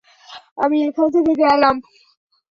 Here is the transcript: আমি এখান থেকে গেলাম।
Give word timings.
আমি 0.57 0.77
এখান 0.87 1.07
থেকে 1.15 1.33
গেলাম। 1.41 1.75